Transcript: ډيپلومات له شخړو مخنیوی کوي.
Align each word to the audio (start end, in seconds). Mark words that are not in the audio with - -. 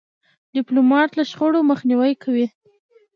ډيپلومات 0.55 1.09
له 1.17 1.23
شخړو 1.31 1.61
مخنیوی 1.71 2.13
کوي. 2.23 2.45